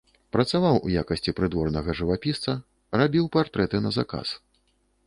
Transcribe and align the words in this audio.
Працаваў 0.35 0.79
у 0.87 0.93
якасці 1.01 1.33
прыдворнага 1.39 1.97
жывапісца, 2.01 2.51
рабіў 3.03 3.25
партрэты 3.39 3.77
на 3.87 3.95
заказ. 4.01 4.27